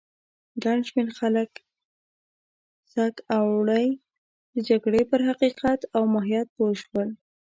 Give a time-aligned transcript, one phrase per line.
[0.63, 1.51] ګڼ شمېر خلک
[2.93, 3.87] سږ اوړی
[4.53, 7.09] د جګړې پر حقیقت او ماهیت پوه شول.